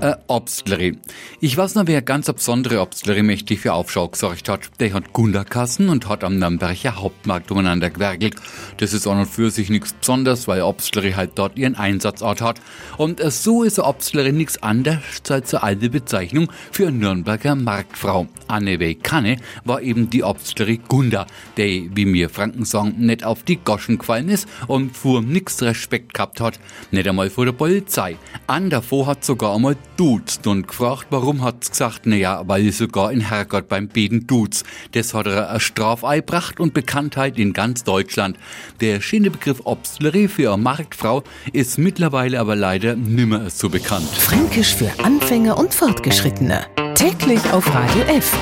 Äh, 0.00 0.14
Obstleri. 0.28 0.96
Ich 1.40 1.56
weiß 1.56 1.74
noch, 1.74 1.88
wer 1.88 2.02
ganz 2.02 2.32
besondere 2.32 2.80
Obstleri 2.82 3.24
mächtig 3.24 3.58
für 3.58 3.72
Aufschau 3.72 4.06
gesorgt 4.06 4.48
hat. 4.48 4.60
Der 4.78 4.92
hat 4.92 5.12
Gunderkassen 5.12 5.88
und 5.88 6.08
hat 6.08 6.22
am 6.22 6.38
Nürnberger 6.38 7.02
Hauptmarkt 7.02 7.50
umeinander 7.50 7.90
gewerkelt. 7.90 8.36
Das 8.76 8.92
ist 8.92 9.08
an 9.08 9.18
und 9.18 9.26
für 9.26 9.50
sich 9.50 9.70
nichts 9.70 9.92
Besonderes, 9.94 10.46
weil 10.46 10.62
Obstleri 10.62 11.12
halt 11.12 11.32
dort 11.34 11.58
ihren 11.58 11.74
Einsatzort 11.74 12.40
hat. 12.40 12.60
Und 12.96 13.20
äh, 13.20 13.32
so 13.32 13.64
ist 13.64 13.80
eine 13.80 13.88
Obstleri 13.88 14.30
nichts 14.30 14.62
anderes 14.62 15.00
als 15.28 15.52
eine 15.52 15.64
alte 15.64 15.90
Bezeichnung 15.90 16.48
für 16.70 16.92
Nürnberger 16.92 17.56
Marktfrau. 17.56 18.28
Anne 18.46 18.94
Kanne 18.94 19.38
war 19.64 19.82
eben 19.82 20.10
die 20.10 20.22
Obstleri 20.22 20.78
Gunda, 20.86 21.26
der, 21.56 21.66
wie 21.66 22.04
mir 22.04 22.30
Franken 22.30 22.64
sagen, 22.64 22.94
nicht 22.98 23.24
auf 23.24 23.42
die 23.42 23.56
Goschen 23.56 23.98
gefallen 23.98 24.28
ist 24.28 24.46
und 24.68 24.96
vor 24.96 25.22
nix 25.22 25.60
Respekt 25.60 26.14
gehabt 26.14 26.40
hat. 26.40 26.60
Nicht 26.92 27.08
einmal 27.08 27.30
vor 27.30 27.46
der 27.46 27.52
Polizei. 27.52 28.16
An 28.46 28.70
davor 28.70 29.08
hat 29.08 29.24
sogar 29.24 29.56
einmal 29.56 29.76
duzt 29.98 30.46
und 30.46 30.68
gefragt, 30.68 31.08
warum 31.10 31.42
hat's 31.42 31.70
gesagt, 31.70 32.06
naja, 32.06 32.42
weil 32.46 32.66
ich 32.66 32.76
sogar 32.76 33.12
in 33.12 33.20
Herrgott 33.20 33.68
beim 33.68 33.88
Beten 33.88 34.26
duz. 34.26 34.64
Das 34.92 35.12
hat 35.12 35.26
er 35.26 35.50
eine 35.50 35.60
Strafei 35.60 36.20
gebracht 36.20 36.60
und 36.60 36.72
Bekanntheit 36.72 37.38
in 37.38 37.52
ganz 37.52 37.84
Deutschland. 37.84 38.38
Der 38.80 39.00
schöne 39.00 39.30
Begriff 39.30 39.60
Obstlerie 39.64 40.28
für 40.28 40.52
eine 40.52 40.62
Marktfrau 40.62 41.24
ist 41.52 41.78
mittlerweile 41.78 42.40
aber 42.40 42.56
leider 42.56 42.94
nimmer 42.94 43.50
so 43.50 43.68
bekannt. 43.68 44.08
Fränkisch 44.08 44.74
für 44.74 44.90
Anfänger 45.02 45.58
und 45.58 45.74
Fortgeschrittene. 45.74 46.64
Täglich 46.94 47.40
auf 47.52 47.68
Radio 47.74 48.02
F. 48.02 48.32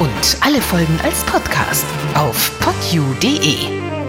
Und 0.00 0.36
alle 0.40 0.60
Folgen 0.60 0.98
als 1.04 1.22
Podcast 1.24 1.84
auf 2.14 2.52
podu.de. 2.58 4.03